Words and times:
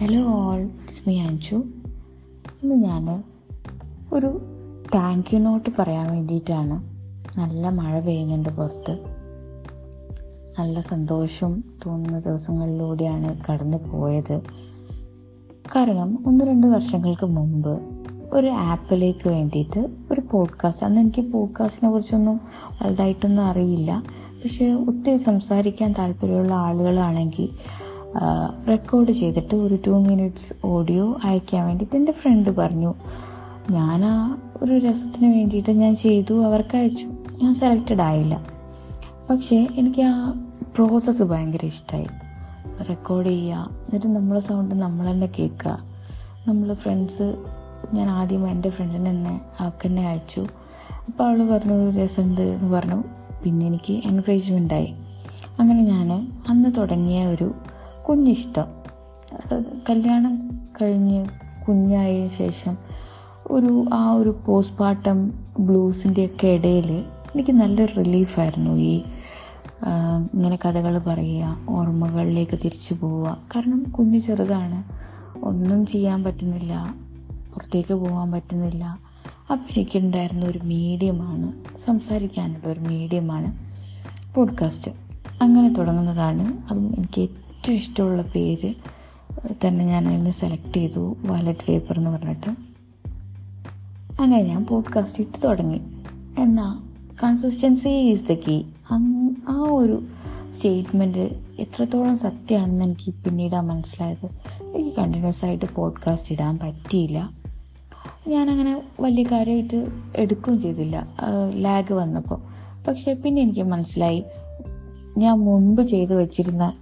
Hello 0.00 0.22
all 0.22 0.60
it's 0.60 1.10
അഞ്ചു 1.10 1.54
ഇന്ന് 2.62 2.74
ഞാൻ 2.74 3.24
ഒരു 4.12 4.40
താങ്ക് 4.94 5.34
യു 5.34 5.38
നോട്ട് 5.38 5.70
പറയാൻ 5.78 6.12
വേണ്ടിയിട്ടാണ്. 6.12 6.84
നല്ല 7.38 7.68
മഴ 7.68 8.00
പെയ്യുന്നുണ്ട് 8.00 8.48
പുറത്ത്. 8.48 8.98
നല്ല 10.58 10.80
സന്തോഷം 10.80 11.64
തോന്നുന്ന 11.86 12.20
ദിവസങ്ങളിലൂടെയാണ് 12.20 13.40
കടന്നു 13.52 13.76
പോയത്. 13.76 14.40
കാരണം 15.76 16.28
ഒന്ന് 16.28 16.44
രണ്ട് 16.44 16.66
വർഷങ്ങൾക്ക് 16.66 17.26
മുമ്പ് 17.26 17.80
ഒരു 18.32 18.46
ആപ്പിലേക്ക് 18.46 19.28
വേണ്ടിയിട്ട് 19.28 19.88
ഒരു 20.12 20.22
പോഡ്കാസ്റ്റ് 20.30 20.86
അന്ന് 20.86 21.00
എനിക്ക് 21.00 21.22
പോഡ്കാസ്റ്റിനെ 21.22 21.90
കുറിച്ചൊന്നും 21.90 22.40
വലുതായിട്ടൊന്നും 22.82 23.42
അറിയില്ല. 23.42 24.02
പക്ഷേ 24.44 24.72
ഒത്തിരി 24.72 25.16
സംസാരിക്കാൻ 25.16 25.92
താല്പര്യമുള്ള 25.92 26.54
ആളുകളാണെങ്കിൽ 26.54 27.48
റെക്കോർഡ് 28.68 29.10
ചെയ്തിട്ട് 29.10 29.54
ഒരു 29.54 29.78
ടു 29.86 29.90
മിനിറ്റ്സ് 29.90 30.66
ഓഡിയോ 30.66 31.16
അയക്കാൻ 31.24 31.66
വേണ്ടിയിട്ട് 31.66 31.96
എന്റെ 31.96 32.12
ഫ്രണ്ട് 32.12 32.50
പറഞ്ഞു. 32.50 32.94
ഞാൻ 33.70 34.04
ആ 34.04 34.38
ഒരു 34.62 34.78
രസത്തിന് 34.78 35.34
വേണ്ടിയിട്ട് 35.34 35.70
ഞാൻ 35.70 35.96
ചെയ്തു 35.96 36.44
അവർക്ക് 36.44 36.76
അയച്ചു. 36.76 37.06
ഞാൻ 37.42 37.54
സെലക്റ്റഡ് 37.54 38.00
ആയില്ല. 38.00 38.46
പക്ഷേ 39.30 39.68
എനിക്ക് 39.78 40.02
ആ 40.02 40.30
പ്രോസസ്സ് 40.76 41.22
ഭയങ്കര 41.22 41.58
ഇഷ്ടമായി 41.64 42.06
റെക്കോർഡ് 42.88 43.26
ചെയ്യുക 43.26 43.56
എന്നിട്ട് 43.56 44.06
നമ്മളെ 44.06 44.40
സൗണ്ട് 44.40 44.74
നമ്മൾ 44.74 45.10
തന്നെ 45.10 45.28
കേൾക്കുക. 45.38 45.78
നമ്മൾ 46.48 46.74
ഫ്രണ്ട്സ് 46.74 47.44
ഞാൻ 47.94 48.08
ആദ്യം 48.08 48.48
എന്റെ 48.48 48.70
ഫ്രണ്ടിന് 48.70 49.10
തന്നെ 49.10 49.40
അവൾക്ക് 49.60 49.86
തന്നെ 49.86 50.08
അയച്ചു. 50.08 50.46
അപ്പോൾ 51.06 51.24
അവൾ 51.24 51.58
പറഞ്ഞു 51.58 51.90
രസമുണ്ട് 51.90 52.40
എന്ന് 52.40 52.68
പറഞ്ഞു. 52.68 53.04
പിന്നെ 53.44 53.66
എനിക്ക് 53.66 53.92
എൻകറേജ്മെന്റ് 53.92 54.74
ആയി. 54.74 54.94
അങ്ങനെ 55.60 55.82
ഞാൻ 55.82 56.32
അന്ന് 56.48 56.76
തുടങ്ങിയ 56.76 57.26
ഒരു 57.26 57.54
കുഞ്ഞിഷ്ടം. 58.08 58.64
കല്യാണം 59.90 60.50
കഴിഞ്ഞ് 60.82 61.26
കുഞ്ഞായ 61.68 62.28
ശേഷം 62.28 62.76
ഒരു 63.46 63.84
ആ 63.92 64.12
ഒരു 64.12 64.36
പോസ്റ്റ്മോർട്ടം 64.46 65.32
ബ്ലൂസിന്റെയൊക്കെ 65.60 66.46
ഇടയിൽ 66.46 66.92
എനിക്ക് 67.34 67.50
നല്ലൊരു 67.50 67.94
റിലീഫായിരുന്നു 67.96 68.70
ഈ 68.70 69.02
ഇങ്ങനെ 70.34 70.58
കഥകൾ 70.64 70.98
പറയുക 70.98 71.56
ഓർമ്മകളിലേക്ക് 71.68 72.58
തിരിച്ചു 72.64 72.94
പോവുക. 72.94 73.42
കാരണം 73.56 73.82
കുഞ്ഞ് 73.82 74.18
ചെറുതാണ്. 74.18 74.84
ഒന്നും 75.44 75.86
ചെയ്യാൻ 75.86 76.24
പറ്റുന്നില്ല. 76.24 76.94
പുറത്തേക്ക് 77.54 77.94
പോകാൻ 77.94 78.32
പറ്റുന്നില്ല. 78.32 78.84
അപ്പം 79.52 79.64
എനിക്കുണ്ടായിരുന്ന 79.76 80.44
ഒരു 80.44 80.58
മീഡിയമാണ് 80.58 81.52
സംസാരിക്കാനുള്ള 81.78 82.68
ഒരു 82.72 82.80
മീഡിയമാണ് 82.80 83.52
പോഡ്കാസ്റ്റ് 84.34 84.90
അങ്ങനെ 85.42 85.74
തുടങ്ങുന്നതാണ്. 85.74 86.72
അതും 86.72 86.94
എനിക്ക് 86.98 87.28
ഏറ്റവും 87.66 87.78
ഇഷ്ടമുള്ള 87.78 88.22
പേര് 88.22 88.74
തന്നെ 89.66 89.84
ഞാൻ 89.84 90.08
അതിന് 90.08 90.30
സെലക്ട് 90.30 90.74
ചെയ്തു. 90.74 91.16
വാലറ്റ് 91.20 91.58
പേപ്പർ 91.68 91.98
എന്ന് 91.98 92.10
പറഞ്ഞിട്ട്. 92.10 92.50
അങ്ങനെ 94.20 94.42
ഞാൻ 94.42 94.66
പോഡ്കാസ്റ്റ് 94.66 95.22
ഇട്ട് 95.22 95.46
തുടങ്ങി. 95.46 95.80
എന്നാൽ 96.38 96.78
കൺസിസ്റ്റൻസി 97.24 97.88
ഈസ് 97.88 98.32
ദ 98.32 98.32
കീ 98.32 98.62
ആ 99.48 99.56
ഒരു 99.70 100.02
സ്റ്റേറ്റ്മെന്റ് 100.54 101.44
എത്രത്തോളം 101.58 102.18
സത്യമാണെന്ന് 102.18 102.84
എനിക്ക് 102.84 103.14
പിന്നീടാണ് 103.14 103.66
മനസ്സിലായത്. 103.66 104.28
എനിക്ക് 104.76 104.96
കണ്ടിന്യൂസ് 104.96 105.44
ആയിട്ട് 105.44 105.74
പോഡ്കാസ്റ്റ് 105.74 106.32
ഇടാൻ 106.32 106.58
പറ്റിയില്ല. 106.58 107.30
ഞാനങ്ങനെ 108.28 108.82
വലിയ 109.00 109.24
കാര്യമായിട്ട് 109.32 109.86
എടുക്കുകയും 110.16 110.60
ചെയ്തില്ല. 110.60 111.08
ലാഗ് 111.54 111.92
വന്നപ്പോൾ. 111.92 112.40
പക്ഷേ 112.88 113.14
പിന്നെ 113.14 113.42
എനിക്ക് 113.42 113.62
മനസ്സിലായി. 113.62 114.24
ഞാൻ 115.18 115.38
മുൻപ് 115.38 115.82
ചെയ്തു 115.82 116.14
വെച്ചിരുന്ന 116.14 116.72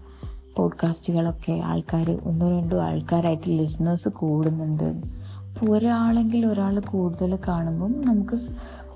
പോഡ്കാസ്റ്റുകളൊക്കെ 0.56 1.52
ആൾക്കാർ 1.52 2.10
ഒന്നോ 2.10 2.48
രണ്ടോ 2.48 2.80
ആൾക്കാരായിട്ട് 2.80 3.48
ലിസണേഴ്സ് 3.48 4.08
കൂടുന്നുണ്ട്. 4.08 4.84
അപ്പോൾ 4.84 5.76
ഒരാളെങ്കിൽ 5.76 6.46
ഒരാൾ 6.46 6.80
കൂടുതൽ 6.80 7.38
കാണുമ്പം 7.48 8.02
നമുക്ക് 8.04 8.38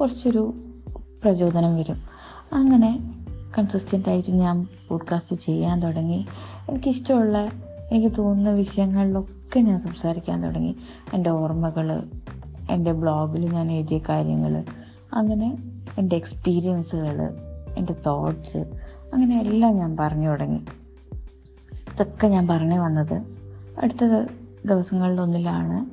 കുറച്ചൊരു 0.00 0.54
പ്രചോദനം 1.22 1.76
വരും. 1.76 1.96
അങ്ങനെ 2.52 3.14
കൺസിസ്റ്റന്റ് 3.58 4.08
ആയിട്ട് 4.08 4.32
ഞാൻ 4.32 4.66
പോഡ്കാസ്റ്റ് 4.88 5.36
ചെയ്യാൻ 5.36 5.80
തുടങ്ങി. 5.80 6.26
എനിക്കിഷ്ടമുള്ള 6.70 7.50
എനിക്ക് 7.92 8.16
തോന്നുന്ന 8.18 8.50
വിഷയങ്ങളിലൊക്കെ 8.50 9.60
ഞാൻ 9.60 9.78
സംസാരിക്കാൻ 9.78 10.44
തുടങ്ങി. 10.44 10.76
എന്റെ 11.14 11.30
ഓർമ്മകൾ 11.30 12.02
എന്റെ 12.70 12.92
ബ്ലോഗിൽ 12.92 13.52
ഞാൻ 13.52 13.72
എഴുതിയ 13.72 14.00
കാര്യങ്ങൾ 14.08 14.64
അങ്ങനെ 15.12 15.58
എന്റെ 15.98 16.16
എക്സ്പീരിയൻസുകൾ 16.16 17.36
എന്റെ 17.78 17.94
തോട്ട്സ് 18.06 18.58
അങ്ങനെ 19.14 19.40
എല്ലാം 19.40 19.76
ഞാൻ 19.76 19.96
പറഞ്ഞു 20.00 20.28
തുടങ്ങി. 20.28 20.60
ഇതൊക്കെ 21.98 22.26
ഞാൻ 22.26 22.48
പറഞ്ഞു 22.48 22.80
വന്നത്. 22.80 23.22
അടുത്ത 23.82 24.26
ദിവസങ്ങളിലൊന്നിലാണ് 24.68 25.86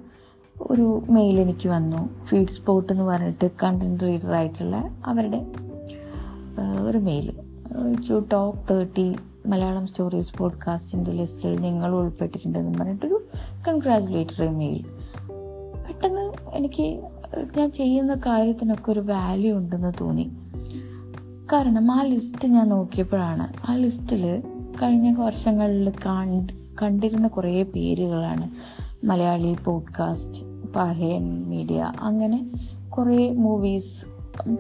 ഒരു 0.62 1.04
മെയിൽ 1.10 1.40
എനിക്ക് 1.40 1.70
വന്നു. 1.70 2.26
ഫീഡ് 2.26 2.48
സ്പോട്ട് 2.48 2.94
എന്ന് 2.94 3.04
പറഞ്ഞിട്ട് 3.04 3.52
കണ്ടന്റ് 3.64 4.04
റീഡർ 4.04 4.34
ആയിട്ടുള്ള 4.34 4.90
അവരുടെ 5.06 5.46
ഒരു 6.88 6.98
mail 6.98 7.34
to 8.10 8.28
top 8.34 8.74
thirty 8.74 9.16
Malayalam 9.46 9.88
stories 9.88 10.38
പോഡ്കാസ്റ്റിന്റെ 10.38 11.12
ലിസ്റ്റിൽ 11.12 11.62
നിങ്ങൾ 11.62 11.96
ഉൾപ്പെട്ടിട്ടുണ്ടെന്ന് 11.96 12.80
പറഞ്ഞിട്ടൊരു 12.80 13.26
കൺഗ്രാജുലേറ്ററി 13.68 14.48
മെയിൽ 14.48 14.86
പെട്ടെന്ന് 15.88 16.34
എനിക്ക് 16.54 17.04
ഞാൻ 17.58 17.72
ചെയ്യുന്ന 17.72 18.16
കാര്യത്തിനൊക്കെ 18.16 18.92
ഒരു 18.92 19.00
വാല്യൂ 19.00 19.58
ഉണ്ടെന്ന് 19.58 19.94
തോന്നി. 20.02 20.32
കാരണം 21.54 21.92
ആ 21.92 22.02
ലിസ്റ്റ് 22.02 22.48
ഞാൻ 22.48 22.70
നോക്കിയപ്പോഴാണ്. 22.70 23.72
ആ 23.72 23.76
ലിസ്റ്റിൽ 23.76 24.44
കഴിഞ്ഞ 24.82 25.16
വർഷങ്ങളിൽ 25.22 25.92
കണ്ടിരുന്ന 26.82 27.28
കുറേ 27.28 27.64
പേരുകളാണ്. 27.64 28.50
മലയാളി 29.06 29.56
പോഡ്കാസ്റ്റ് 29.66 30.74
പഹയൻ 30.74 31.50
മീഡിയ 31.50 31.94
അങ്ങനെ 32.00 32.50
കുറേ 32.90 33.32
മൂവീസ് 33.32 34.06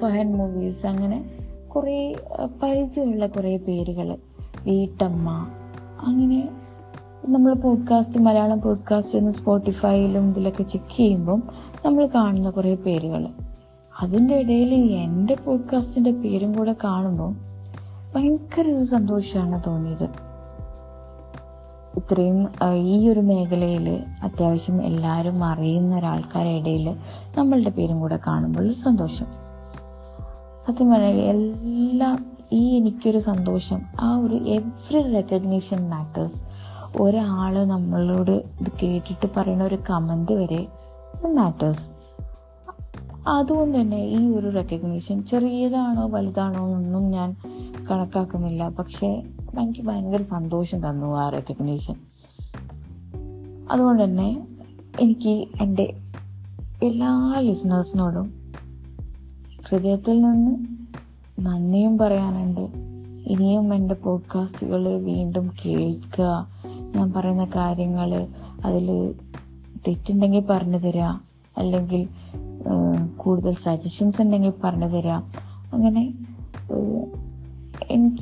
പഹൻ 0.03 0.38
മൂവീസ് 0.38 0.86
അങ്ങനെ 0.86 1.26
കുറേ 1.68 2.16
പരിചയമുള്ള 2.64 3.28
കുറേ 3.28 3.58
പേരുകൾ. 3.58 4.18
വീട്ടമ്മ 4.64 5.48
അങ്ങനെ 6.00 6.50
നമ്മൾ 7.26 7.53
പോഡ്കാസ്റ്റ് 7.53 8.20
മലയാളം 8.20 8.62
പോഡ്കാസ്റ്റ് 8.62 9.18
എന്ന് 9.18 9.32
സ്പോട്ടിഫൈയിലും 9.32 10.30
ഇതിലൊക്കെ 10.30 10.64
ചെക്ക് 10.64 10.97
ചെയ്യുമ്പം 10.97 11.44
നമ്മൾ 11.86 12.09
കാണുന്ന 12.16 12.50
കുറേ 12.50 12.76
പേരുകൾ. 12.76 13.28
അതിന്റെ 14.02 14.36
ഇടയിൽ 14.36 14.74
എന്റെ 14.74 15.36
പോഡ്കാസ്റ്റിന്റെ 15.36 16.12
പേരും 16.12 16.53
കൂടെ 16.53 16.76
കാണുമ്പോൾ 16.84 17.54
ഭയങ്കര 18.16 18.68
ഒരു 18.68 18.84
സന്തോഷമാണ് 18.84 19.62
തോന്നിയത്. 19.68 20.08
ഇത്രയും 21.98 22.48
ഈ 22.74 23.09
ഒരു 23.09 23.20
മേഖലയിൽ 23.20 24.03
അത്യാവശ്യം 24.24 24.81
എല്ലാവരും 24.81 25.44
അറിയുന്ന 25.44 25.98
ഒരാൾക്കാരുടെ 25.98 26.53
ഇടയിൽ 26.53 26.96
നമ്മളുടെ 27.38 27.70
പേരും 27.70 28.00
കൂടെ 28.00 28.20
കാണുമ്പോൾ 28.28 28.74
സന്തോഷം. 28.74 29.26
സത്യം 30.66 30.90
പറഞ്ഞാൽ 30.90 31.14
എല്ലാം 31.14 32.26
ഈ 32.53 32.78
എനിക്കൊരു 32.78 33.18
സന്തോഷം 33.18 33.81
ആ 34.02 34.18
ഒരു 34.18 34.36
എവ്രി 34.36 35.02
റെക്കഗ്നീഷൻ 35.02 35.90
മാറ്റേഴ്സ് 35.90 36.44
ഒരാൾ 37.02 37.64
നമ്മളോട് 37.66 38.32
ഇത് 38.32 38.72
കേട്ടിട്ട് 38.84 39.28
പറയുന്ന 39.38 39.64
ഒരു 39.64 39.78
കമന്റ് 39.90 40.34
വരെ 40.34 40.68
മാറ്റേഴ്സ് 41.28 41.90
അതുകൊണ്ട് 43.28 43.82
തന്നെ 43.82 43.97
ഈ 43.97 44.32
ഒരു 44.32 44.53
റെക്കഗ്നീഷൻ 44.56 45.24
ചെറിയതാണോ 45.24 46.08
വലുതാണോ 46.08 46.66
എന്നൊന്നും 46.66 47.12
ഞാൻ 47.12 47.36
കണക്കാക്കുന്നില്ല. 47.90 48.69
പക്ഷെ 48.69 49.23
എനിക്ക് 49.59 49.81
ഭയങ്കര 49.81 50.22
സന്തോഷം 50.22 50.90
തന്നു 50.90 51.18
ആ 51.18 51.29
റെക്കഗ്നേഷൻ 51.29 51.96
അതുകൊണ്ട് 53.72 54.03
തന്നെ 54.03 54.47
എനിക്ക് 55.00 55.47
എന്റെ 55.62 55.97
എല്ലാ 56.84 57.35
ലിസണേഴ്സിനോടും 57.40 58.53
ഹൃദയത്തിൽ 59.69 60.22
നിന്ന് 60.22 60.57
നന്ദിയും 61.40 61.97
പറയാനുണ്ട്. 61.97 62.68
ഇനിയും 63.28 63.73
എന്റെ 63.75 63.96
പോഡ്കാസ്റ്റുകൾ 63.96 64.87
വീണ്ടും 64.87 65.52
കേൾക്കുക. 65.66 66.47
ഞാൻ 66.96 67.14
പറയുന്ന 67.14 67.46
കാര്യങ്ങൾ 67.46 68.28
അതിൽ 68.66 69.16
തെറ്റുണ്ടെങ്കിൽ 69.87 70.43
പറഞ്ഞു 70.49 70.78
തരാം. 70.78 71.22
അല്ലെങ്കിൽ 71.58 72.08
കൂടുതൽ 73.17 73.53
സജഷൻസ് 73.53 74.22
ഉണ്ടെങ്കിൽ 74.22 74.53
പറഞ്ഞു 74.64 74.85
തരാം. 74.85 75.32
അങ്ങനെ 75.73 76.14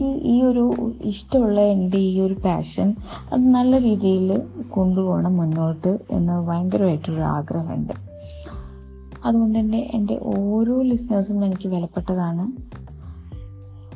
ഈ 0.03 0.41
ഒരു 0.41 0.93
ഇഷ്ടമുള്ള 1.01 1.61
എന്റെ 1.61 1.97
ഈ 1.97 2.21
ഒരു 2.21 2.33
പാഷൻ 2.45 2.95
അത് 3.31 3.41
നല്ല 3.41 3.81
രീതിയിൽ 3.81 4.41
കൊണ്ടുപോകണം 4.69 5.37
മുന്നോട്ട് 5.37 5.97
എന്ന് 6.11 6.47
ഭയങ്കരമായിട്ടൊരു 6.47 7.21
ആഗ്രഹമുണ്ട്. 7.21 7.93
അതുകൊണ്ട് 9.25 9.59
തന്നെ 9.59 9.91
എന്റെ 9.93 10.19
ഓരോ 10.23 10.81
ലിസ്നേഴ്സും 10.81 11.45
എനിക്ക് 11.45 11.69
വിലപ്പെട്ടതാണ്. 11.69 12.73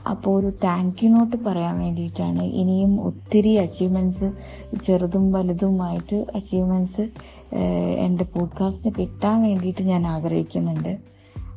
അപ്പോൾ 0.10 0.40
ഒരു 0.40 0.52
താങ്ക് 0.64 1.06
യു 1.06 1.10
നോട്ട് 1.10 1.36
പറയാൻ 1.36 1.80
വേണ്ടിയിട്ടാണ് 1.80 2.42
ഇനിയും 2.42 3.02
ഒത്തിരി 3.02 3.54
അച്ചീവ്മെന്റ്സ് 3.54 4.32
ചെറുതും 4.84 5.32
വലുതുമായിട്ട് 5.32 6.26
അച്ചീവ്മെന്റ്സ് 6.36 7.10
എന്റെ 8.00 8.24
പോഡ്കാസ്റ്റിന് 8.24 8.94
കിട്ടാൻ 9.00 9.42
വേണ്ടിയിട്ട് 9.42 9.84
ഞാൻ 9.84 10.08
ആഗ്രഹിക്കുന്നുണ്ട്. 10.08 10.98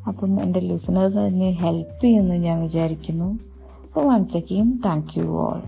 അപ്പം 0.06 0.42
എന്റെ 0.42 0.60
ലിസണേഴ്സ് 0.60 1.18
അതിന് 1.18 1.52
ഹെൽപ്പ് 1.52 2.04
ചെയ്യുമെന്ന് 2.04 2.34
ഞാൻ 2.34 2.60
വിചാരിക്കുന്നു. 2.60 3.38
അപ്പോൾ 3.90 4.04
once 4.06 4.36
again 4.36 4.66
thank 4.84 5.12
you 5.18 5.24
all 5.40 5.60